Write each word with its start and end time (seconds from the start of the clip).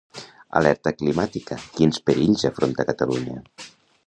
Alerta 0.59 0.93
climàtica: 1.01 1.59
quins 1.77 2.01
perills 2.09 2.49
afronta 2.53 2.91
Catalunya. 2.93 3.41